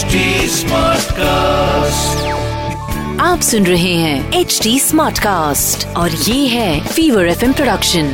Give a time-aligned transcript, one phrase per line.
[0.00, 0.18] HD
[0.50, 2.22] Smartcast.
[3.20, 8.10] आप सुन रहे हैं एच डी स्मार्ट कास्ट और ये है fever F production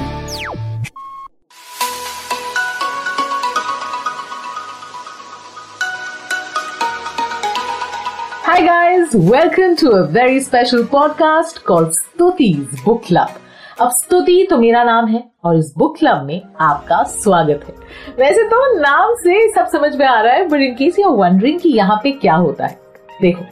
[8.44, 13.30] Hi guys, welcome to a very special podcast called Stuti's Book Club.
[13.81, 17.73] अब स्तुति तो मेरा नाम है और इस बुक क्लब में आपका स्वागत है
[18.19, 21.59] वैसे तो नाम से सब समझ में आ रहा है but in case you wondering
[21.59, 22.79] कि यहाँ पे क्या होता है
[23.21, 23.45] देखो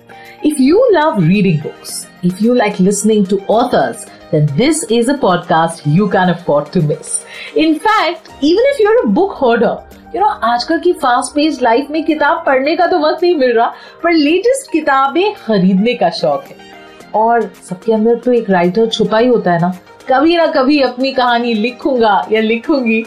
[0.50, 5.14] if you love reading books if you like listening to authors then this is a
[5.18, 7.12] podcast you can afford to miss.
[7.58, 9.76] In fact, even if you're a book hoarder,
[10.16, 13.52] you know आजकल की fast paced life में किताब पढ़ने का तो वक्त नहीं मिल
[13.54, 13.68] रहा
[14.04, 16.66] पर लेटेस्ट किताबें खरीदने का शौक है
[17.15, 19.73] और सबके अंदर तो एक राइटर छुपा ही होता है ना
[20.09, 23.01] कभी ना कभी अपनी कहानी लिखूंगा या लिखूंगी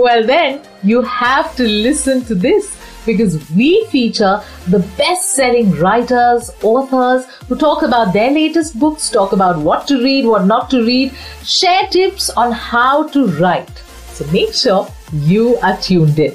[0.00, 0.58] well then
[0.90, 7.56] you have to listen to this because we feature the best selling writers, authors who
[7.56, 11.12] talk about their latest books, talk about what to read, what not to read,
[11.44, 13.82] share tips on how to write.
[14.12, 16.34] So make sure you are tuned in.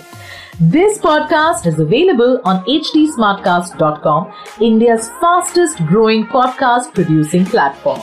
[0.62, 4.30] This podcast is available on hdsmartcast.com,
[4.60, 8.00] India's fastest growing podcast producing platform.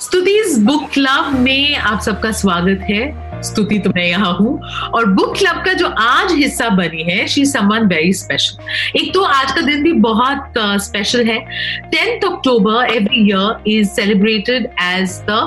[0.00, 4.58] Stuti's book club में आप सबका स्वागत है। स्तुति तो मैं यहाँ हूँ।
[4.94, 9.22] और बुक क्लब का जो आज हिस्सा बनी है शी समवन वेरी स्पेशल एक तो
[9.22, 11.38] आज का दिन भी बहुत स्पेशल है।
[11.90, 15.44] Tenth October every year is celebrated as the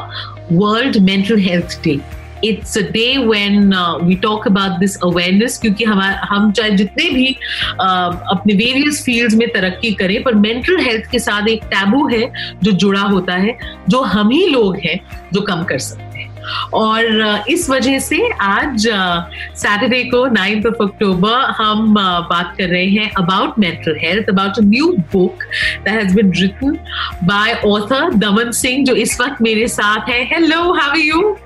[0.52, 2.00] world mental health day
[2.44, 7.28] it's a day when we talk about this awareness क्योंकि हम हम चाहे जितने भी
[7.28, 12.32] uh, अपने वेरियस फील्ड्स में तरक्की करें पर मेंटल हेल्थ के साथ एक टैबू है
[12.64, 13.58] जो जुड़ा होता है
[13.90, 15.00] जो हम ही लोग हैं
[15.34, 16.26] जो कम कर सकते हैं।
[16.74, 22.54] और uh, इस वजह से आज सैटरडे uh, को नाइन्थ ऑफ़ अक्टूबर हम uh, बात
[22.58, 26.78] कर रहे हैं about mental health about a new book that has been written
[27.24, 31.38] by author Daman Singh जो इस वक्त मेरे साथ है। Hello how are you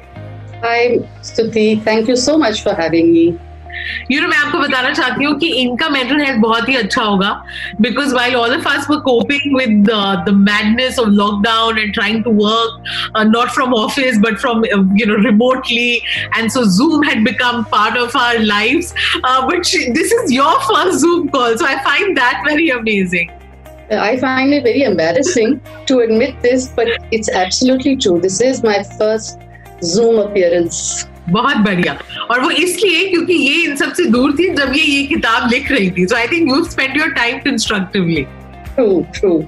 [0.64, 1.84] Hi, Stuti.
[1.84, 3.24] Thank you so much for having me.
[4.12, 7.30] You know मैं आपको बताना चाहती हूँ कि इनका मेंटल हेल्थ बहुत ही अच्छा होगा
[7.82, 9.90] because while all of us were coping with
[10.28, 14.66] the madness of lockdown and trying to work not from office but from
[15.00, 15.92] you know remotely
[16.38, 18.94] and so Zoom had become part of our lives
[19.26, 23.40] but this is your first Zoom call so I find that very amazing
[24.02, 25.56] I find it very embarrassing
[25.88, 28.20] to admit this, but it's absolutely true.
[28.26, 29.42] This is my first
[29.84, 31.98] Zoom appearance बहुत बढ़िया।
[32.32, 35.90] और वो इसलिए क्योंकि ये इन सबसे दूर थी जब ये ये किताब लिख रही
[35.92, 38.26] थी। So I think you spend your time constructively
[38.76, 39.48] True, true.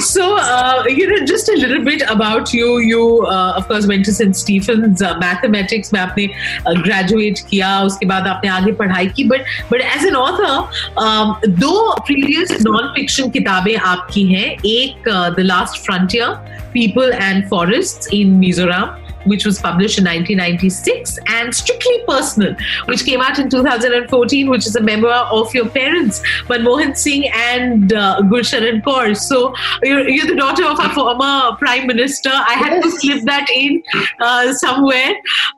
[0.00, 2.78] So, uh, you know, just a little bit about you.
[2.78, 4.34] You, uh, of course, went to St.
[4.34, 5.92] Stephen's uh, Mathematics.
[5.92, 6.26] में आपने
[6.68, 11.94] ग्रेजुएट uh, किया उसके बाद आपने आगे पढ़ाई की but but as an author दो
[12.06, 16.28] प्रीवियस नॉन फिक्शन किताबें आपकी हैं एक the last frontier
[16.74, 23.20] people and forest in Mizoram which was published in 1996, and Strictly Personal, which came
[23.20, 28.82] out in 2014, which is a memoir of your parents, Manmohan Singh and uh, Gulsharan
[28.82, 29.16] Kaur.
[29.16, 32.30] So you're, you're, the daughter of a former prime minister.
[32.32, 33.82] I had to slip that in
[34.20, 35.10] uh, somewhere.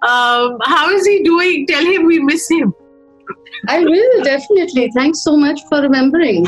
[0.03, 1.67] Um, how is he doing?
[1.67, 2.75] Tell him we miss him.
[3.69, 4.91] I will definitely.
[4.93, 6.47] Thanks so much for remembering.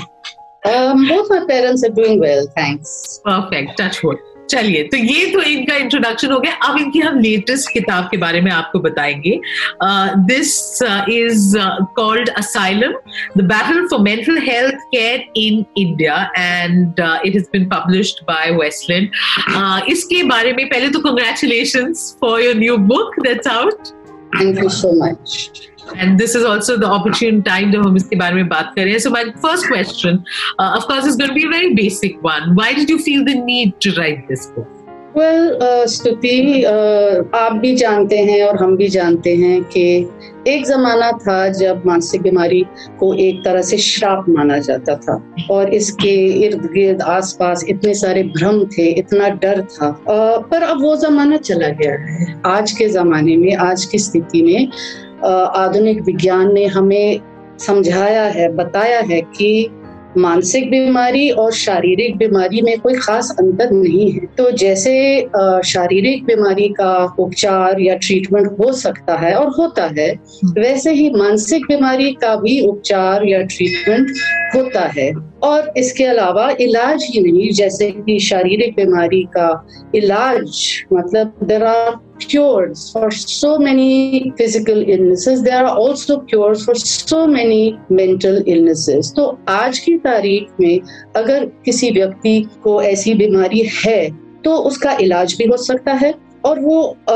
[0.64, 3.20] Um, both my parents are doing well, thanks.
[3.24, 3.78] Perfect.
[3.78, 4.18] Touch wood.
[4.50, 8.40] चलिए तो ये तो इनका introduction हो गया। अब इनकी हम लेटेस्ट किताब के बारे
[8.40, 9.38] में आपको बताएँगे।
[10.28, 10.52] This
[11.10, 11.54] is
[11.96, 12.92] called asylum
[13.36, 19.88] the battle for mental health care in India and it has been published by Westland
[19.88, 23.86] इसके बारे में पहले तो congratulation for your new book that's out
[24.40, 25.50] thank you so much
[25.96, 29.14] and this is also the opportune time to hum iske bare mein baat kare so
[29.18, 30.24] my first question
[30.58, 33.24] uh, of course is going to be a very basic one why did you feel
[33.24, 34.78] the need to write this book
[35.14, 39.84] well, स्तुति uh, uh, आप भी जानते हैं और हम भी जानते हैं कि
[40.48, 42.62] एक जमाना था जब मानसिक बीमारी
[42.98, 45.16] को एक तरह से श्राप माना जाता था
[45.50, 46.14] और इसके
[46.46, 51.36] इर्द गिर्द आसपास इतने सारे भ्रम थे इतना डर था uh, पर अब वो जमाना
[51.36, 54.70] चला गया है आज के जमाने में आज की स्थिति में
[55.24, 57.20] आधुनिक विज्ञान ने हमें
[57.58, 59.68] समझाया है, बताया है कि
[60.16, 64.92] मानसिक बीमारी और शारीरिक बीमारी में कोई खास अंतर नहीं है। तो जैसे
[65.64, 70.08] शारीरिक बीमारी का उपचार या ट्रीटमेंट हो सकता है और होता है,
[70.44, 74.10] वैसे ही मानसिक बीमारी का भी उपचार या ट्रीटमेंट
[74.56, 75.12] होता है।
[75.42, 80.62] और इसके अलावा इलाज ही नहीं, जैसे कि शारीरिक बीमारी का इलाज
[80.92, 85.42] मतलब there are cures for so many physical illnesses.
[85.42, 89.12] There are also cures for so many mental illnesses.
[89.16, 90.80] तो आज की तारीख में
[91.16, 94.00] अगर किसी व्यक्ति को ऐसी बीमारी है
[94.44, 97.14] तो उसका इलाज भी हो सकता है और वो आ,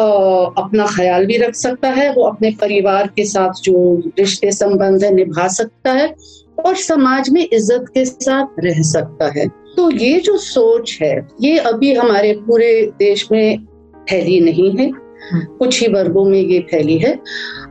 [0.62, 5.14] अपना ख्याल भी रख सकता है वो अपने परिवार के साथ जो रिश्ते संबंध है
[5.14, 6.14] निभा सकता है
[6.58, 9.46] और समाज में इज़्ज़त के साथ रह सकता है
[9.76, 13.66] तो ये जो सोच है ये अभी हमारे पूरे देश में
[14.10, 14.90] फैली नहीं है।
[15.32, 17.18] हम्म। कुछ ही वर्गों में ये फैली है।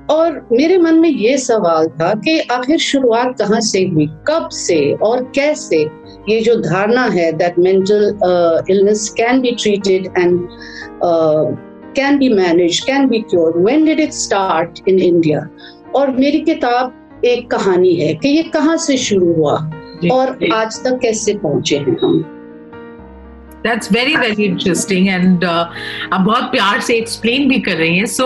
[0.09, 4.07] और मेरे मन में ये सवाल था कि आखिर शुरुआत कहाँ से हुई?
[4.27, 5.81] कब से और कैसे
[6.29, 8.17] ये जो धारणा है that mental
[8.69, 10.47] illness can be treated and
[11.95, 15.47] can be manage can be cure when did it start in India
[15.95, 19.71] और मेरी किताब एक कहानी है कि ये कहाँ से शुरू हुआ
[20.11, 22.40] और आज तक कैसे पहुँचे हैं हम?
[23.63, 28.25] That's very very interesting and आप बहुत प्यार से एक्सप्लेन भी कर रही हैं। So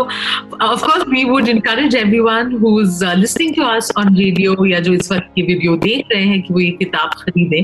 [0.62, 4.94] of course we would encourage everyone who is listening to us on radio या जो
[4.94, 7.64] इस वक्त की वीडियो देख रहे हैं कि वो ये किताब खरीदें।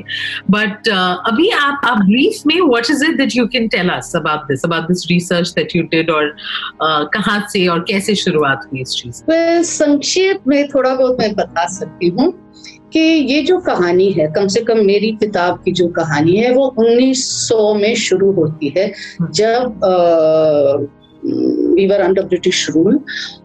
[0.51, 4.11] बट uh, अभी आप आप ब्रीफ में what is it that you can tell us
[4.15, 8.67] about this about this research that you did और uh, कहाँ से और कैसे शुरुआत
[8.71, 9.23] हुई इस चीज़
[9.71, 12.31] संक्षेप में थोड़ा बहुत मैं बता सकती हूँ।
[12.93, 16.75] कि ये जो कहानी है कम से कम मेरी किताब की जो कहानी है वो
[16.79, 19.79] 1900 में शुरू होती है जब
[21.75, 22.99] वीवर अंडर ब्रिटिश रूल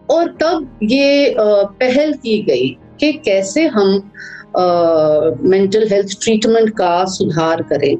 [0.09, 1.35] और तब ये
[1.79, 4.11] पहल की गई कि कैसे हम
[5.49, 7.97] मेंटल हेल्थ ट्रीटमेंट का सुधार करें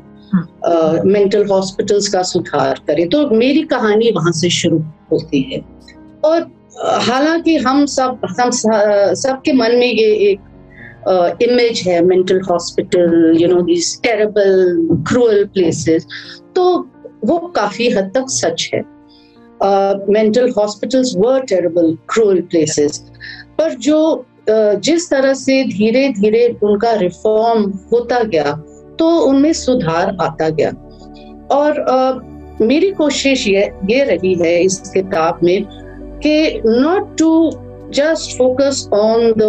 [1.06, 4.80] मेंटल uh, हॉस्पिटल्स का सुधार करें। तो मेरी कहानी वहाँ से शुरू
[5.12, 5.62] होती है।
[6.24, 6.42] और
[6.86, 8.50] हालाँकि हम सब हम
[9.14, 10.40] सबके मन में ये एक
[11.08, 14.54] uh, image है mental hospital you know these terrible
[15.10, 16.06] cruel places.
[16.56, 16.64] तो
[17.26, 18.82] वो काफ़ी हद तक सच है।
[20.10, 23.00] Mental hospitals were terrible cruel places
[23.58, 28.56] पर जो uh, जिस तरह से धीरे धीरे उनका रिफॉर्म होता गया
[29.00, 30.72] तो उनमें सुधार आता गया।
[31.52, 35.66] और uh, मेरी कोशिश ये ये रही है इस किताब में
[36.24, 37.52] कि not to
[37.94, 39.44] just focus on the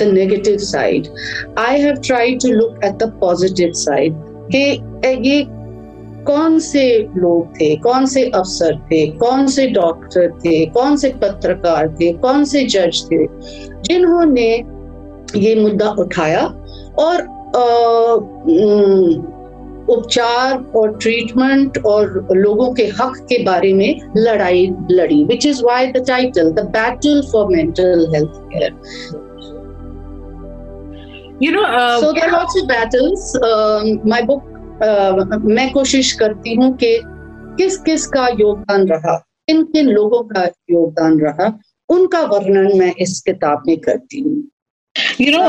[0.00, 1.08] the negative side.
[1.56, 4.18] I have tried to look at the positive side.
[4.52, 4.62] कि
[5.28, 5.42] ये
[6.26, 6.84] कौन से
[7.16, 12.44] लोग थे, कौन से अफसर थे, कौन से डॉक्टर थे, कौन से पत्रकार थे, कौन
[12.44, 13.26] से जज थे,
[13.88, 14.48] जिन्होंने
[15.36, 16.42] ये मुद्दा उठाया
[16.98, 17.22] और
[19.90, 25.86] उपचार और ट्रीटमेंट और लोगों के हक के बारे में लड़ाई लड़ी which is why
[25.92, 29.28] the title the battle for mental health care
[31.40, 33.36] you know uh, so there are also battles.
[33.42, 34.42] Um, my book
[34.82, 35.12] uh,
[35.56, 36.92] मैं कोशिश करती हूँ कि
[37.58, 39.16] किस किस का योगदान रहा
[39.48, 41.52] किन किन लोगों का योगदान रहा
[41.88, 44.42] उनका वर्णन मैं इस किताब में करती हूँ।
[45.20, 45.42] यू नो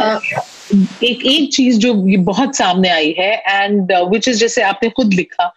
[1.03, 5.13] एक एक चीज़ जो ये बहुत सामने आई है एंड विच इज़ जैसे आपने खुद
[5.13, 5.51] लिखा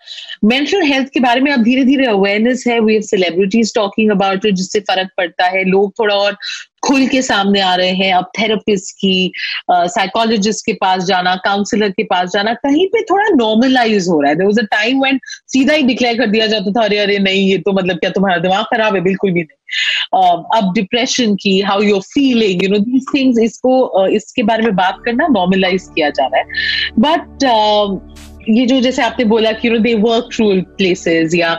[0.44, 4.46] मेंटल हेल्थ के बारे में अब धीरे धीरे अवेयरनेस है we have celebrities talking about
[4.46, 6.36] it जिससे फ़र्क पड़ता है लोग थोड़ा और
[6.84, 9.32] खुल के सामने आ रहे हैं अब थेरेपिस्ट की
[9.70, 14.30] साइकोलॉजिस्ट uh, के पास जाना काउंसलर के पास जाना कहीं पे थोड़ा नॉर्मलाइज हो रहा
[14.30, 17.58] है। देयर टाइम व्हेन सीधा ही डिक्लेयर कर दिया जाता था अरे अरे नहीं ये
[17.58, 19.00] तो मतलब क्या तुम्हारा दिमाग खराब है?
[19.00, 19.58] बिल्कुल भी नहीं।
[20.56, 24.98] अब डिप्रेशन की how you're feeling you know these things इसको इसके बारे में बात
[25.04, 26.46] करना नॉर्मलाइज किया जा रहा है।
[26.98, 27.44] बट
[28.48, 31.54] ये जो जैसे आपने बोला कि you know they work cruel places या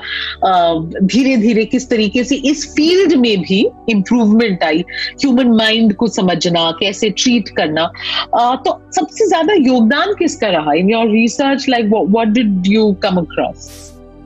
[1.13, 4.83] धीरे धीरे किस तरीके से इस फ़ील्ड में भी इम्प्रूवमेंट आई
[5.23, 10.89] ह्यूमन माइंड को समझना कैसे ट्रीट करना uh, तो सबसे ज़्यादा योगदान किसका रहा in
[10.91, 13.73] your research like what did you come across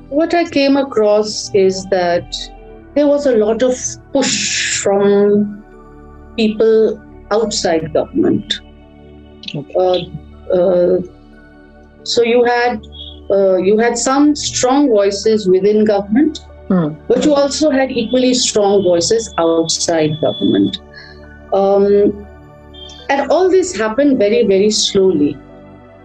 [0.09, 2.35] What I came across is that
[2.95, 3.77] there was a lot of
[4.11, 5.63] push from
[6.35, 6.99] people
[7.31, 8.59] outside government.
[9.53, 10.11] Okay.
[10.49, 11.01] Uh, uh,
[12.09, 12.85] So you had
[13.31, 16.89] uh, you had some strong voices within government, hmm.
[17.07, 20.79] but you also had equally strong voices outside government.
[21.53, 22.25] Um,
[23.09, 25.37] and all this happened very very slowly.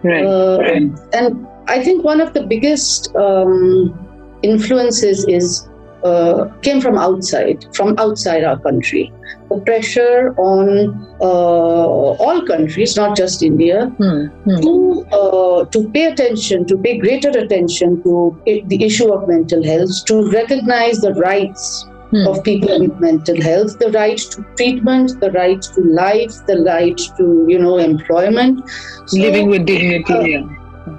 [0.02, 0.25] Right.
[0.25, 0.90] Uh, right.
[1.14, 3.99] And I think one of the biggest um,
[4.42, 5.68] influences is
[6.04, 9.12] uh, came from outside, from outside our country.
[9.49, 11.87] The pressure on uh,
[12.25, 14.26] all countries, not just India, hmm.
[14.26, 14.61] Hmm.
[14.61, 20.04] to uh, to pay attention, to pay greater attention to the issue of mental health,
[20.06, 22.26] to recognize the rights hmm.
[22.26, 26.99] of people with mental health, the right to treatment, the right to life, the right
[27.16, 28.68] to you know employment,
[29.06, 30.12] so, living with dignity.
[30.12, 30.44] Uh, yeah.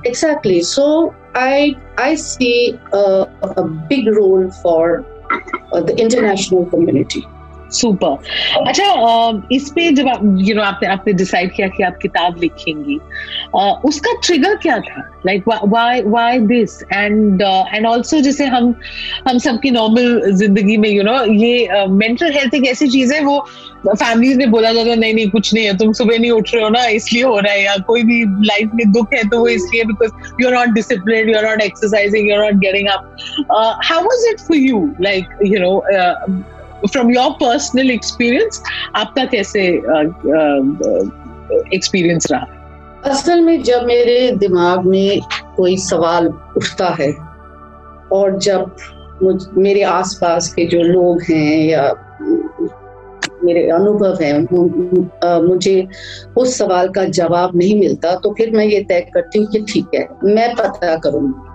[0.04, 0.62] Exactly.
[0.62, 3.28] So I I see a,
[3.58, 5.04] a big role for
[5.76, 7.22] the international community
[7.72, 12.38] super अच्छा इस पे जब आप you know आपने आपने decide किया कि आप किताब
[12.42, 12.98] लिखेंगी
[13.90, 18.74] उसका ट्रिगर क्या था like why why this and and also जैसे हम
[19.28, 23.38] हम सबकी नॉर्मल ज़िंदगी में यू नो ये मेंटल हेल्थ एक ऐसी चीज़ है वो
[23.88, 26.64] फैमिलीज़ में बोला जाता है नहीं नहीं, कुछ नहीं है, तुम सुबह नहीं उठ रहे
[26.64, 29.48] हो ना, इसलिए हो रहा है, या कोई भी लाइफ में दुख है तो वो
[29.48, 33.82] इसलिए because you are not discipline you are not exercising you are not getting up
[33.86, 35.80] how was it for you like you know
[36.88, 38.62] from your personal experience
[38.96, 39.68] आपका कैसे
[41.76, 42.48] एक्सपीरियंस रहा?
[43.06, 45.22] असल में जब मेरे दिमाग में
[45.56, 46.28] कोई सवाल
[46.58, 47.12] उठता है,
[48.12, 48.76] और जब
[49.58, 51.88] मेरे आसपास के जो लोग हैं या
[53.46, 54.32] मेरे अनुभव है
[55.48, 55.76] मुझे
[56.38, 59.96] उस सवाल का जवाब नहीं मिलता तो फिर मैं ये तय करती हूँ कि ठीक
[59.96, 61.54] है मैं पता करूँगी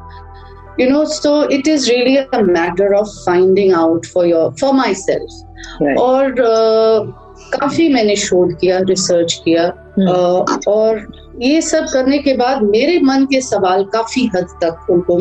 [0.79, 5.35] you know so it is really a matter of finding out for your for myself
[5.81, 5.99] right.
[5.99, 7.13] और uh,
[7.53, 9.65] काफ़ी मैंने शोध किया रिसर्च किया
[9.99, 10.09] hmm.
[10.09, 11.07] uh, और
[11.43, 15.15] ये सब करने के बाद मेरे मन के सवाल काफ़ी हद तक उनको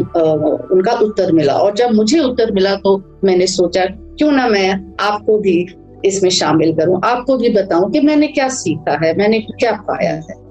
[0.76, 5.38] उनका उत्तर मिला और जब मुझे उत्तर मिला तो मैंने सोचा क्यों ना मैं आपको
[5.40, 5.58] भी
[6.06, 10.49] इसमें शामिल करूँ। आपको भी बताऊँ कि मैंने क्या सीखा है, मैंने क्या पाया है।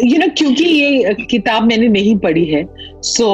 [0.00, 2.64] यू नो क्योंकि ये किताब मैंने नहीं पढ़ी है
[3.04, 3.26] सो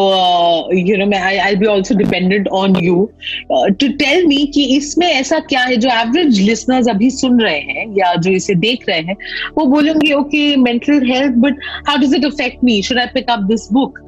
[0.74, 3.04] यू नो मैं I be also dependent on you
[3.52, 7.84] to tell me कि इसमें ऐसा क्या है, जो एवरेज लिसनर्स अभी सुन रहे हैं,
[7.98, 9.16] या जो इसे देख रहे हैं,
[9.58, 13.42] वो बोलेंगे okay mental health but how does it affect me should I pick up
[13.50, 13.98] this book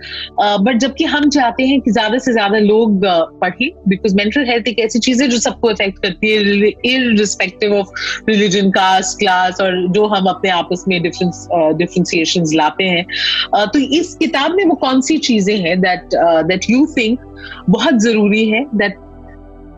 [0.40, 3.04] but जबकि हम चाहते हैं कि ज़्यादा से ज़्यादा लोग
[3.40, 8.30] पढ़े बिकॉज़ मेंटल हेल्थ एक ऐसी चीज़ है जो सबको अफेक्ट करती है irrespective of
[8.30, 13.04] religion caste class और जो हम अपने आपस में डिफरेंस डिफ्रेंसिएशन क्वेश्चंस लाते हैं।
[13.66, 16.08] तो इस किताब में वो कौन सी चीज़ें हैं दैट
[16.48, 17.18] दैट यू थिंक
[17.70, 18.96] बहुत ज़रूरी है that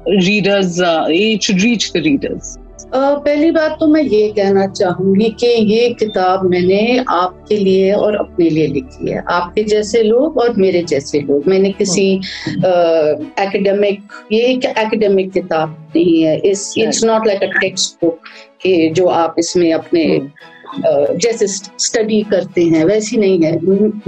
[0.08, 0.80] readers
[1.12, 5.88] it should reach the readers Uh, पहली बात तो मैं ये कहना चाहूँगी कि ये
[5.98, 11.20] किताब मैंने आपके लिए और अपने लिए लिखी है। आपके जैसे लोग और मेरे जैसे
[11.20, 17.42] लोग। मैंने किसी एकेडमिक uh, ये एक एकेडमिक किताब नहीं है। इस it's not like
[17.42, 17.60] a
[18.04, 18.18] textbook
[18.62, 20.30] कि जो आप इसमें अपने हम्म।
[20.74, 23.58] जैसे स्टडी करते हैं वैसी नहीं है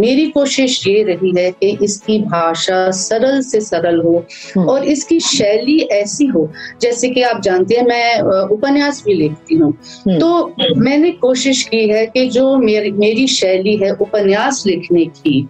[0.01, 4.17] मेरी कोशिश ये रही है कि इसकी भाषा सरल से सरल हो
[4.57, 6.49] हम्म। और इसकी शैली ऐसी हो
[6.83, 11.89] जैसे कि आप जानते हैं मैं उपन्यास भी लिखती हूँ हम्म। तो मैंने कोशिश की
[11.89, 15.47] है कि जो मेरी मेरी शैली है उपन्यास लिखने की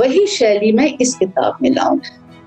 [0.00, 1.98] वही शैली मैं इस किताब में लाऊं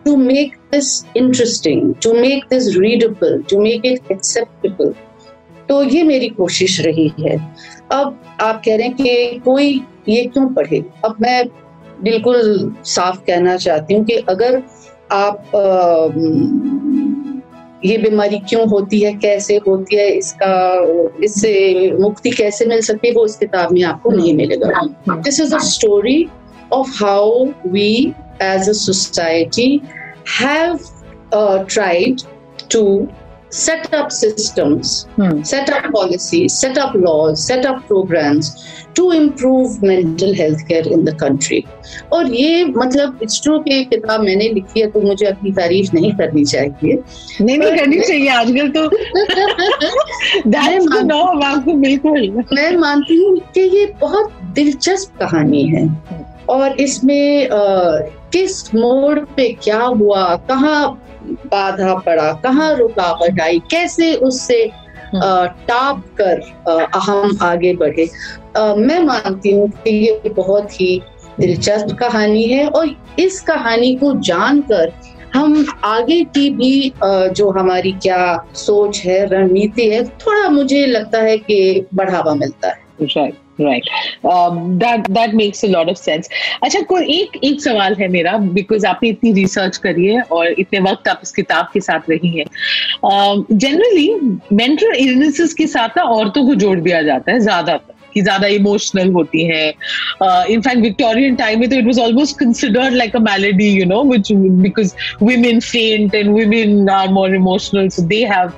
[0.06, 4.94] to make this interesting to make this readable to make it acceptable
[5.70, 7.36] तो ये मेरी कोशिश रही है।
[7.92, 9.70] अब आप कह रहे हैं कि कोई
[10.10, 10.84] ये क्यों पढ़े?
[11.06, 11.48] अब मैं
[12.04, 14.62] बिल्कुल साफ़ कहना चाहती हूँ कि अगर
[15.12, 15.66] आप आ,
[17.86, 20.54] ये बीमारी क्यों होती है कैसे होती है इसका
[21.24, 24.82] इससे मुक्ति कैसे मिल सकती है वो इस किताब में आपको नहीं मिलेगा।
[25.18, 26.28] This is a story
[26.74, 27.92] of how we
[28.42, 29.70] as a society
[30.40, 30.80] have
[31.70, 32.22] tried
[32.72, 32.86] to
[33.56, 35.42] set up systems, hmm.
[35.44, 38.50] set up policies, set up laws, set up programs
[38.96, 41.62] to improve mental health care in the country.
[42.14, 46.12] और ये मतलब it's true कि किताब मैंने लिखी है तो मुझे अपनी तारीफ़ नहीं
[46.18, 46.94] करनी चाहिए
[47.42, 48.84] नहीं नहीं करनी चाहिए आजकल तो
[50.48, 55.88] मैं बिल्कुल मैं मानती हूँ कि ये बहुत दिलचस्प कहानी है
[56.50, 58.00] और इसमें आ,
[58.34, 60.80] किस मोड़ पे क्या हुआ कहाँ
[61.32, 64.72] बाधा पड़ा कहाँ रुकावट आई कैसे उससे
[65.16, 66.42] हम्म। टाप कर
[66.96, 68.10] हम आगे बढ़े।
[68.58, 71.02] मैं मानती हूँ कि ये बहुत ही
[71.40, 74.94] दिलचस्प कहानी है और इस कहानी को जानकर
[75.36, 76.94] हम आगे की भी
[77.34, 82.80] जो हमारी क्या सोच है रणनीति है थोड़ा मुझे लगता है कि बढ़ावा मिलता है।
[83.62, 83.90] Right
[84.80, 86.30] that that makes a lot of sense
[86.64, 90.80] अच्छा कोई एक एक सवाल है मेरा बिकॉज़ आपने इतनी रिसर्च करी है और इतने
[90.82, 92.46] वक्त आप इस किताब के साथ रही हैं।
[93.52, 94.10] जनरली
[94.54, 99.12] मेंटल इलनेसेस के साथ ना औरतों को जोड़ दिया जाता है, ज़्यादातर। कि ज़्यादा इमोशनल
[99.14, 99.68] होती हैं।
[100.54, 104.32] इनफैक्ट विक्टोरियन टाइम में तो it was almost considered like a malady you know which
[104.66, 108.52] because women faint and women are more emotional so they have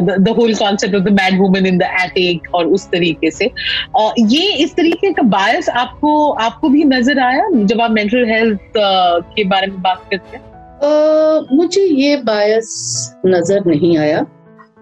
[0.00, 3.50] the whole concept of the mad woman in the attic और उस तरीके से।
[3.98, 6.10] Uh, ये इस तरीके का बायस आपको
[6.44, 10.42] आपको भी नज़र आया जब आप मेंटल हेल्थ uh, के बारे में बात करते हैं?
[10.80, 12.68] Uh, मुझे ये बायस
[13.26, 14.24] नज़र नहीं आया।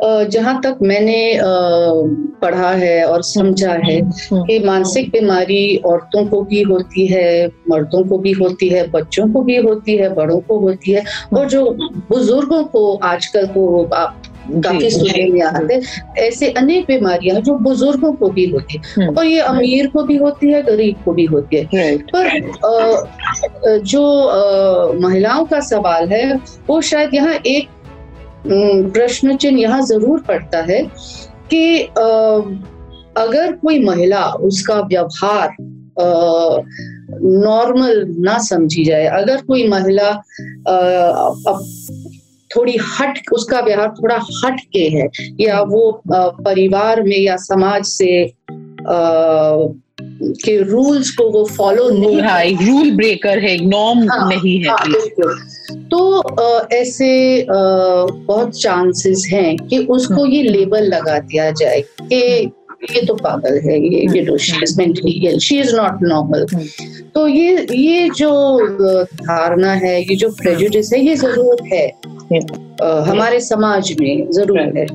[0.01, 1.19] जहाँ तक मैंने
[2.43, 8.05] पढ़ा है और समझा है हम्म। कि मानसिक बीमारी औरतों को भी होती है मर्दों
[8.05, 11.65] को भी होती है बच्चों को भी होती है बड़ों को होती है और जो
[12.09, 14.23] बुज़ुर्गों को आजकल तो आप
[14.57, 19.17] काफ़ी सुनने में आते हैं ऐसे अनेक बीमारियाँ जो बुज़ुर्गों को भी होती है हम्म।
[19.19, 24.05] और ये अमीर को भी होती है गरीब को भी होती है पर जो
[25.01, 27.69] महिलाओं का सवाल है वो शायद यहाँ एक
[28.51, 30.83] प्रश्न चिन्ह यहाँ ज़रूर पड़ता है
[31.53, 31.83] कि
[33.19, 35.55] अगर कोई महिला उसका व्यवहार
[37.21, 40.13] नॉर्मल ना समझी जाए, अगर कोई महिला
[42.51, 45.09] थोड़ी हट, उसका व्यवहार थोड़ा हट के है,
[45.41, 48.25] या वो परिवार में या समाज से
[50.23, 54.69] के रूल्स को वो फॉलो नहीं हाँ एक रूल ब्रेकर है नॉर्म हाँ, नहीं है।
[54.69, 61.81] हाँ, तो अ, ऐसे अ, बहुत चांसेस हैं कि उसको ये लेबल लगा दिया जाए
[62.01, 62.51] कि
[62.95, 66.47] ये तो पागल है ये you know she is mentally ill she is not normal
[67.15, 68.31] तो ये ये जो
[69.23, 74.87] धारणा है ये जो प्रेजुडिस है ये ज़रूर है। अ, हमारे समाज में ज़रूर है।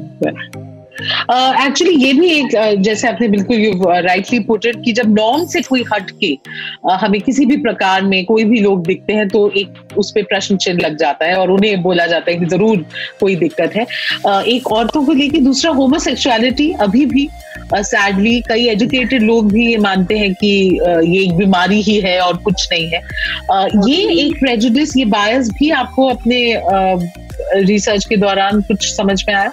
[0.94, 5.46] एक्चुअली uh, ये भी एक uh, जैसे आपने बिल्कुल यू राइटली पुटेड कि जब नॉर्म
[5.46, 9.28] से कोई हट के uh, हमें किसी भी प्रकार में कोई भी लोग दिखते हैं
[9.30, 12.46] तो एक उस पर प्रश्न चिन्ह लग जाता है और उन्हें बोला जाता है कि
[12.46, 12.86] ज़रूर
[13.20, 13.86] कोई दिक्कत है।
[14.28, 17.28] Uh, एक औरतों को लेके दूसरा होमोसेक्सुअलिटी अभी भी
[17.74, 22.00] सैडली uh, कई एजुकेटेड लोग भी ये मानते हैं कि uh, ये एक बीमारी ही
[22.00, 23.02] है और कुछ नहीं है।
[23.52, 26.62] Uh, ये एक प्रेजुडिस ये बायस भी आपको अपने
[27.66, 29.52] रिसर्च के दौरान कुछ समझ में आया?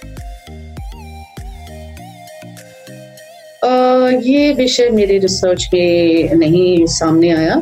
[3.63, 7.57] ये विषय मेरे रिसर्च में नहीं सामने आया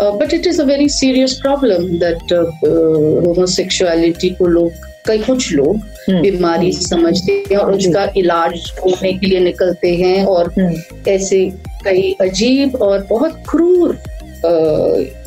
[0.00, 6.20] but it is a very serious problem that homosexuality को लोग कई कुछ लोग हम्म,
[6.22, 11.44] बीमारी समझते हैं और उसका इलाज होने के लिए निकलते हैं और हम्म। ऐसे
[11.84, 13.98] कई अजीब और बहुत क्रूर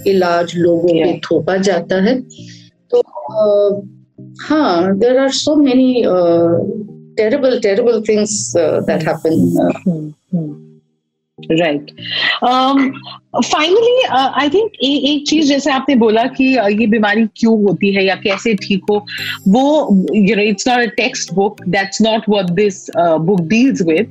[0.07, 1.19] इलाज लोगों पे Yeah.
[1.25, 2.19] थोपा जाता है
[2.91, 3.01] तो
[4.41, 6.03] हाँ there are so many
[7.17, 9.33] terrible, terrible things uh, that happen.
[9.85, 10.77] Mm-hmm.
[11.59, 11.91] Right.
[12.41, 12.93] Um,
[13.35, 18.05] finally I think एक चीज़ जैसे आपने बोला कि uh, ये बीमारी क्यों होती है
[18.05, 18.95] या कैसे ठीक हो
[19.47, 19.63] वो
[20.15, 20.89] you know it's not a
[21.33, 24.07] textbook that's not what this book deals with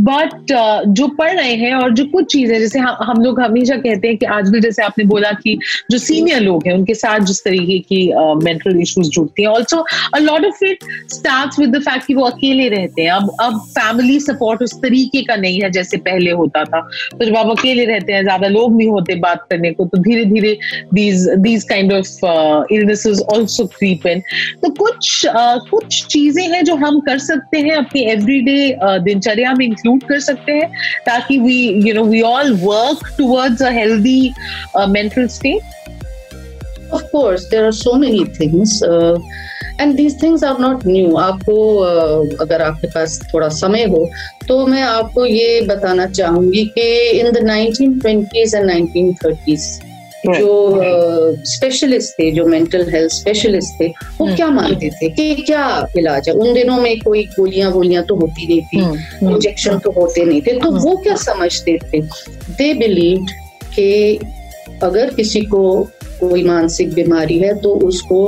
[0.00, 0.52] but
[0.88, 4.16] जो पढ़ रहे हैं और जो कुछ चीज़ें जैसे हम, हम लोग हमेशा कहते हैं
[4.16, 5.58] कि आजकल जैसे आपने बोला कि
[5.90, 8.02] जो सीनियर लोग हैं उनके साथ जिस तरीके की
[8.44, 12.24] मेंटल इश्यूज़ जुड़ती हैं also a lot of it starts with the fact कि वो
[12.24, 16.64] अकेले रहते हैं। अब अब फैमिली सपोर्ट उस तरीके का नहीं है जैसे पहले होता
[16.64, 16.80] था।
[17.12, 20.24] तो जब आप अकेले रहते हैं ज़्यादा लोग नहीं होते बात करने को तो धीरे
[20.24, 20.56] धीरे
[20.94, 22.26] these these kind of
[22.74, 24.20] illnesses also creep in
[24.62, 28.58] तो कुछ uh, कुछ चीज़ें हैं जो हम कर सकते हैं अपनी एवरीडे
[29.04, 30.70] दिनचर्या में इंक्लूड कर सकते हैं
[31.06, 34.32] ताकि we you know we all work towards a healthy
[34.88, 35.72] mental state
[36.92, 39.18] Of course, there are so many things, uh,
[39.78, 41.16] and these things are not new.
[41.18, 44.10] आपको uh, अगर आपके पास थोड़ा समय हो
[44.48, 49.66] तो मैं आपको ये बताना चाहूँगी कि in the 1920s and 1930s
[50.26, 55.08] जो स्पेशलिस्ट uh, थे जो मेंटल हेल्थ स्पेशलिस्ट थे वो हम्म। क्या मानते थे?
[55.08, 56.34] कि क्या इलाज है?
[56.34, 58.80] उन दिनों में कोई गोलियाँ वोलियाँ तो होती नहीं थी
[59.34, 62.00] इंजेक्शन तो होते नहीं थे तो वो क्या समझते थे?
[62.50, 63.26] दे बिलीव
[63.74, 64.18] कि
[64.82, 65.88] अगर किसी को
[66.24, 68.26] कोई मानसिक बीमारी है तो उसको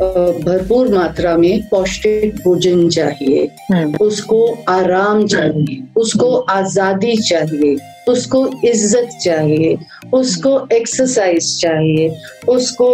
[0.00, 7.76] भरपूर मात्रा में पौष्टिक भोजन चाहिए। उसको आराम चाहिए उसको आज़ादी चाहिए
[8.08, 9.76] उसको इज़्ज़त चाहिए
[10.14, 12.08] उसको एक्सरसाइज चाहिए
[12.48, 12.88] उसको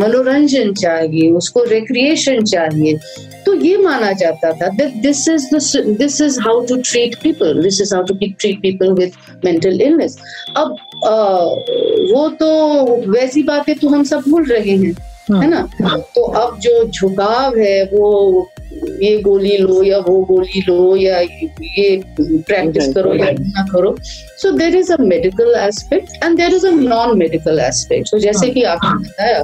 [0.00, 2.98] मनोरंजन चाहिए उसको रिक्रिएशन चाहिए।
[3.46, 5.46] तो ये माना जाता था that this is
[5.98, 9.12] this is how to treat people this is how to treat people with
[9.44, 10.16] mental illness
[10.56, 11.14] अब अ,
[12.14, 12.48] वो तो
[13.12, 14.94] वैसी बातें तो हम सब भूल रहे हैं
[15.32, 15.60] है। ना?
[16.14, 18.48] तो अब जो झुकाव है वो
[19.02, 23.94] ये गोली लो या वो गोली लो या ये प्रैक्टिस करो या ना करो।
[24.42, 28.48] So there is a medical aspect and there is a non medical aspect तो जैसे
[28.50, 29.42] कि आपने बताया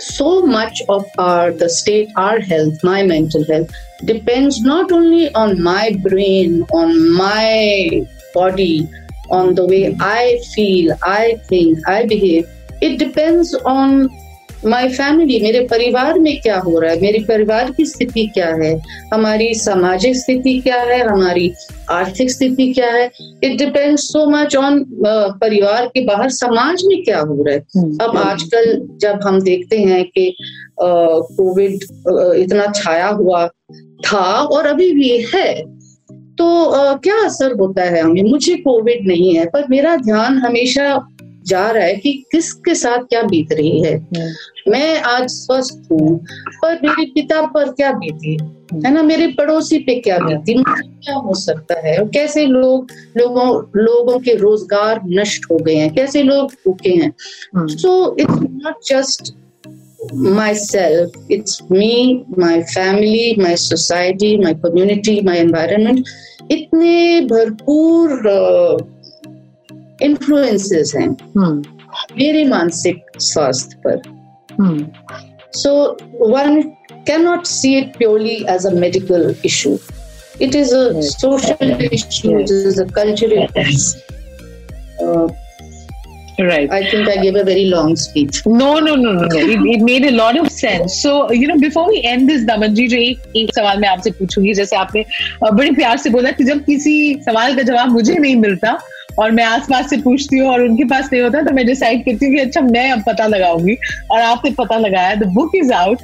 [0.00, 3.70] so much of our the state our health my mental health
[4.04, 8.88] depends not only on my brain on my body
[9.30, 12.48] on the way i feel i think i behave.
[12.82, 14.10] It depends on
[14.64, 17.00] my family मेरे परिवार में क्या हो रहा है?
[17.00, 18.82] मेरे परिवार की स्थिति क्या है?
[19.14, 20.98] हमारी सामाजिक स्थिति क्या है?
[21.08, 21.52] हमारी
[21.90, 23.10] आर्थिक स्थिति क्या है?
[23.44, 24.84] It depends so much on
[25.40, 27.60] परिवार के बाहर समाज में क्या हो रहा है?
[27.76, 30.36] हम्म। अब आजकल जब हम देखते हैं कि
[30.80, 31.74] कोविड
[32.36, 33.46] इतना छाया हुआ
[34.06, 35.76] था और अभी भी है
[36.38, 38.22] तो uh, क्या असर होता है हमें?
[38.22, 41.08] मुझे कोविड नहीं है पर मेरा ध्यान हमेशा
[41.46, 43.96] जा रहा है कि किसके साथ क्या बीत रही है।
[44.68, 46.18] मैं आज स्वस्थ हूँ
[46.62, 48.36] पर मेरे पिता पर क्या बीती?
[48.84, 50.54] है ना मेरे पड़ोसी पे क्या बीती?
[50.62, 51.96] क्या हो सकता है?
[51.98, 53.46] और कैसे लोग लोगों
[53.82, 55.94] लोगों के रोज़गार नष्ट हो गए हैं?
[55.94, 57.12] कैसे लोग भूखे हैं?
[57.56, 59.34] So it's not just
[60.14, 61.86] myself it's me
[62.42, 66.02] my family my society my community my environment.
[66.50, 68.10] इतने भरपूर
[70.02, 71.62] इन्फ्लुएंसेस हैं हम्म।
[72.18, 74.02] मेरे मानसिक स्वास्थ्य पर
[75.56, 75.72] so
[76.26, 76.60] one
[77.06, 79.78] can not see it purely as a medical issue
[80.42, 83.46] it is a social it is a cultural
[86.38, 86.70] Right.
[86.70, 88.44] I think I gave a very long speech.
[88.46, 89.36] No, no, no, no, no.
[89.36, 91.00] It, it made a lot of sense.
[91.02, 94.52] So, you know, before we end this, Damanji, जो एक एक सवाल मैं आपसे पूछूँगी
[94.54, 95.04] जैसे आपने
[95.44, 96.96] बड़े प्यार से बोला कि जब किसी
[97.28, 98.78] सवाल का जवाब मुझे नहीं मिलता
[99.18, 102.26] और मैं आसपास से पूछती हूँ और उनके पास नहीं होता तो मैं डिसाइड करती
[102.26, 103.76] हूँ कि अच्छा मैं अब पता लगाऊँगी
[104.10, 105.98] और आपने पता लगाया the book is out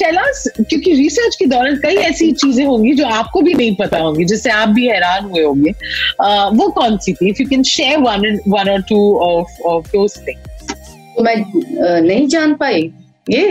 [0.00, 3.98] tell us क्योंकि रिसर्च के दौरान कई ऐसी चीज़ें होंगी जो आपको भी नहीं पता
[3.98, 7.28] होंगी जिससे आप भी हैरान हुए होंगे। Uh, वो कौन सी थी?
[7.30, 10.74] If you can share one one और two of of those things
[11.16, 12.90] तो मैं uh, नहीं जान पाई।
[13.30, 13.48] ये?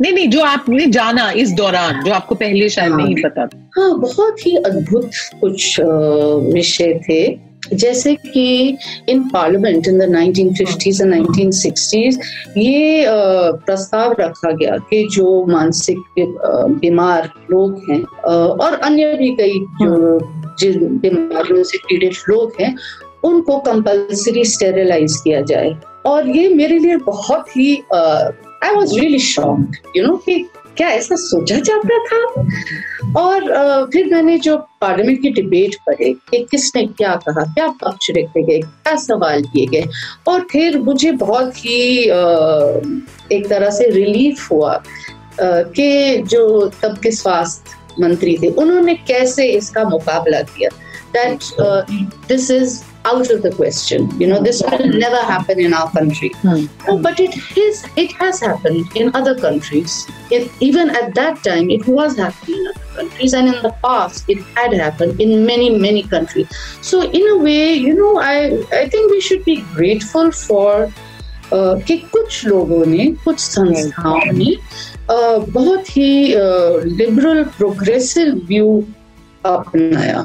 [0.00, 4.46] नहीं नहीं जो आपने जाना इस दौरान जो आपको पहले शायद नहीं पता हाँ बहुत
[4.46, 5.76] ही अद्भुत कुछ
[6.54, 8.76] विषय थे। जैसे कि
[9.08, 12.16] in parliament in the 1950s and 1960s
[12.58, 13.04] ये
[13.66, 15.98] प्रस्ताव रखा गया कि जो मानसिक
[16.80, 20.18] बीमार लोग हैं और अन्य भी कई जो
[20.58, 22.76] जिन बीमारियों से पीड़ित लोग हैं
[23.24, 27.74] उनको कंपल्सरी स्टेरिलाइज किया जाए। और ये मेरे लिए बहुत ही
[28.64, 32.20] I was really shocked you know कि क्या ऐसा सोचा जाता था?
[33.20, 38.42] और फिर मैंने जो पार्लियामेंट की डिबेट पढ़े, कि किसने क्या कहा, क्या पक्ष रखे
[38.42, 39.84] गए, क्या सवाल किए गए,
[40.28, 41.78] और फिर मुझे बहुत ही
[43.32, 44.82] एक तरह से रिलीफ हुआ
[45.40, 50.70] कि जो तब के स्वास्थ्य मंत्री थे, उन्होंने कैसे इसका मुकाबला किया?
[51.14, 51.38] That
[52.28, 54.09] this is out of the question.
[54.19, 56.29] You know, this will never happen in our country.
[56.41, 56.65] Hmm.
[56.87, 57.85] No, but it is.
[57.95, 60.07] It has happened in other countries.
[60.31, 64.29] It, even at that time, it was happening in other countries, and in the past,
[64.29, 66.47] it had happened in many, many countries.
[66.81, 70.91] So, in a way, you know, I I think we should be grateful for
[71.51, 74.55] uh, कि कुछ लोगों ने कुछ संस्थाओं ने
[75.09, 76.11] uh, बहुत ही
[76.97, 78.67] liberal progressive view
[79.45, 80.19] अपनाया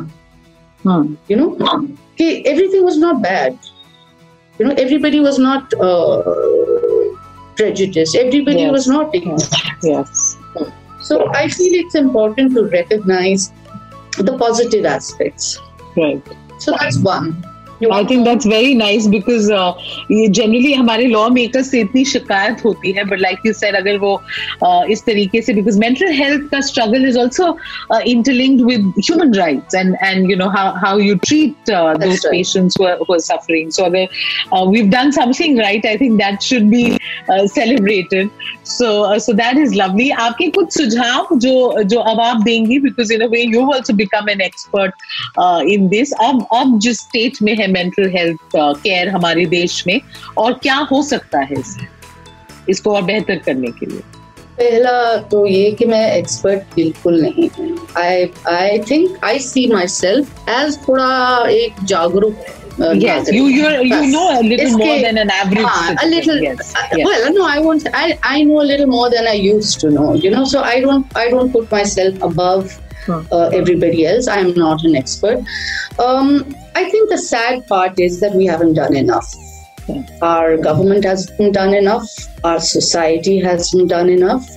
[1.31, 1.49] यू नो
[2.20, 3.58] कि everything was not bad.
[4.60, 6.22] You know, everybody was not uh,
[7.56, 8.16] prejudiced.
[8.16, 8.72] Everybody Yes.
[8.78, 9.50] was not ignorant.
[9.84, 10.38] yes
[11.08, 13.52] So I feel it's important to recognize
[14.30, 15.50] the positive aspects.
[15.98, 16.32] right
[16.66, 17.28] So that's one.
[17.82, 22.64] You I think that's very nice because ये generally हमारे law makers से इतनी शिकायत
[22.66, 24.14] होती है but like you said अगर वो
[24.66, 27.58] uh, इस तरीके से बिकॉज़ मेंटल हेल्थ का struggle is also
[28.00, 32.32] interlinked with human rights and and you know how how you treat those right.
[32.32, 33.72] Patients who are suffering.
[33.72, 34.08] So अगर
[34.52, 36.84] uh, we've done something right i think that should be
[37.30, 38.30] uh, celebrated.
[38.66, 40.10] So uh, so that is lovely.
[40.20, 44.30] आपके कुछ सुझाव जो जो अब आप देंगी because in a way you also become
[44.30, 49.84] an expert in this अब अब जिस स्टेट में है मेंटल हेल्थ केयर हमारे देश
[49.88, 50.00] में
[50.38, 51.88] और क्या हो सकता है इसमें
[52.70, 54.02] इसको और बेहतर करने के लिए
[54.60, 60.50] पहला तो ये कि मैं एक्सपर्ट बिल्कुल नहीं हूँ I I think I see myself
[60.50, 61.10] as थोड़ा
[61.50, 62.46] एक जागरूक
[62.80, 66.42] uh, yes you you you know a little more than an average हाँ, a little.
[66.42, 67.06] yes, uh, yes.
[67.06, 67.88] Well, no, I won't.
[67.94, 70.10] I I know a little more than I used to know.
[70.26, 72.87] You know, so I don't I don't put myself above Hmm.
[73.10, 74.28] Uh, everybody else.
[74.28, 75.40] I am not an expert.
[76.00, 79.34] Um, I think the sad part is that we haven't done enough.
[79.88, 80.02] Hmm.
[80.22, 82.08] Our government hasn't done enough.
[82.44, 84.54] Our society hasn't done enough.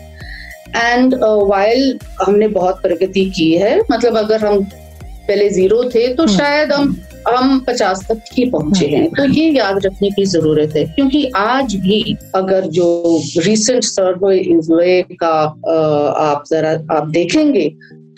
[0.76, 1.14] And
[1.48, 6.36] while हमने बहुत प्रगति की है मतलब अगर हम पहले zero थे तो Hmm.
[6.36, 6.96] शायद हम
[7.28, 11.74] हम पचास तक ही पहुँचे हैं तो ये याद रखने की ज़रूरत है क्योंकि आज
[11.86, 12.86] भी अगर जो
[13.46, 15.32] रिसेंट सर्वे का
[16.28, 17.68] आप जरा आप देखेंगे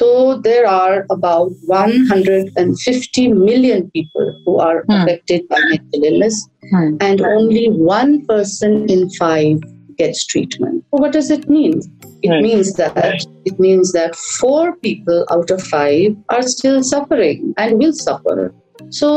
[0.01, 4.95] तो there are about 150 million people who are Hmm.
[4.95, 6.93] Affected by mental illness Hmm.
[7.07, 9.65] and only one person in five
[10.01, 10.83] gets treatment.
[11.01, 11.77] What does it mean?
[12.23, 12.43] It Right.
[12.43, 17.93] means that it means that four people out of five are still suffering and will
[17.99, 18.35] suffer.
[18.89, 19.11] So,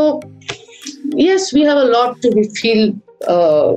[1.23, 2.85] yes, we have a lot to be feel
[3.29, 3.73] uh,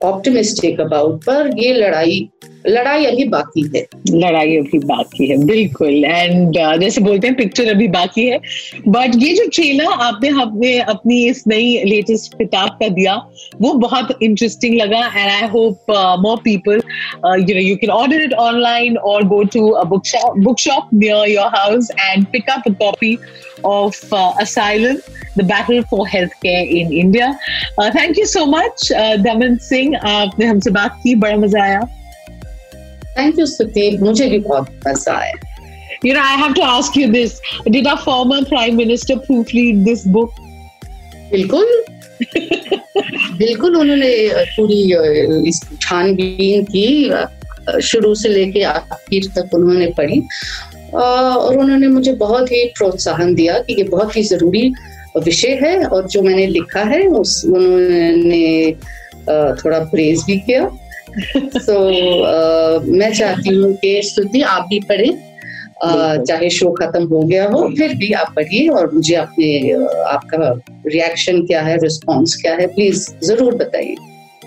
[0.00, 1.24] optimistic about.
[1.24, 2.30] पर ये लड़ाई
[2.67, 7.69] लड़ाई अभी बाकी है। लड़ाई अभी बाकी है बिल्कुल। एंड uh, जैसे बोलते हैं पिक्चर
[7.69, 8.39] अभी बाकी है।
[8.87, 13.15] बट ये जो ट्रेलर आपने हमें अपनी इस नई लेटेस्ट किताब का दिया
[13.61, 15.91] वो बहुत इंटरेस्टिंग लगा। And I hope
[16.25, 20.59] more people you know you can order it online और go to book shop book
[20.59, 23.17] shop near your house and pick up a copy
[23.67, 24.97] of uh, Asylum,
[25.35, 27.29] the battle for healthcare in India.
[27.79, 29.95] Uh, thank you so much, uh, Daman Singh.
[29.95, 31.79] आपने हमसे बात की बड़ा मज़ा आया।
[33.17, 35.33] Thank you स्तुति मुझे भी बहुत मज़ा आया।
[36.05, 37.39] You know, I have to ask you this.
[37.67, 40.33] Did our former Prime Minister proofread this book?
[41.31, 41.83] बिल्कुल।
[43.37, 44.11] बिल्कुल उन्होंने
[44.57, 44.81] पूरी
[45.49, 50.21] इस छानबीन की शुरू से लेके आखिर तक उन्होंने पढ़ी।
[50.93, 54.71] और उन्होंने मुझे बहुत ही प्रोत्साहन दिया कि ये बहुत ही ज़रूरी
[55.23, 58.71] विषय है और जो मैंने लिखा है उस उन्होंने
[59.63, 60.69] थोड़ा प्रेज भी किया।
[61.17, 65.11] सो so, मैं चाहती हूँ कि स्तुति आप भी पढ़े
[65.83, 69.71] चाहे शो खत्म हो गया हो फिर भी आप पढ़िए और मुझे अपने
[70.11, 70.51] आपका
[70.87, 73.95] रिएक्शन क्या है रिस्पॉन्स क्या है प्लीज़ ज़रूर बताइए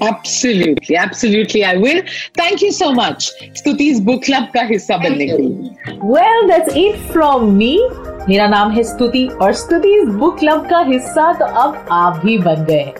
[0.00, 2.02] Absolutely, absolutely, I will.
[2.36, 3.30] Thank you so much.
[3.60, 5.98] Stuti's book club का हिस्सा बनने के लिए.
[6.12, 7.72] Well, that's it from me.
[8.28, 12.64] मेरा नाम है स्तुति और स्तुति बुक क्लब का हिस्सा तो अब आप भी बन
[12.64, 12.92] गए